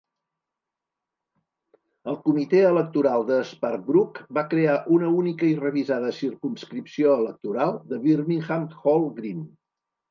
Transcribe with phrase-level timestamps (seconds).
[2.13, 8.69] El comitè electoral de Sparkbrook va crear una única i revisada circumscripció electoral de Birmingham
[8.83, 9.49] Hall Green.